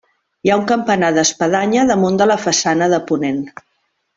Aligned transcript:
Hi 0.45 0.51
ha 0.53 0.55
un 0.61 0.63
campanar 0.71 1.11
d'espadanya 1.17 1.85
damunt 1.91 2.19
de 2.23 2.29
la 2.33 2.41
façana 2.49 2.89
de 2.95 3.01
ponent. 3.13 3.41